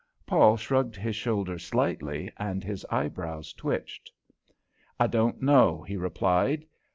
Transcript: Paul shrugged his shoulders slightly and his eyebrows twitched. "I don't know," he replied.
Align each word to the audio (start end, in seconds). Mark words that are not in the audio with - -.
Paul 0.25 0.57
shrugged 0.57 0.95
his 0.95 1.15
shoulders 1.15 1.63
slightly 1.63 2.31
and 2.37 2.63
his 2.63 2.83
eyebrows 2.89 3.53
twitched. 3.53 4.09
"I 4.99 5.05
don't 5.05 5.43
know," 5.43 5.83
he 5.83 5.95
replied. 5.95 6.65